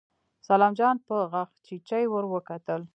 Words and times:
سلام 0.47 0.73
جان 0.79 0.95
په 1.07 1.15
غاښچيچي 1.31 2.03
ور 2.09 2.25
وکتل. 2.33 2.81